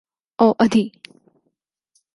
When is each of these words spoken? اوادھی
اوادھی 0.39 0.83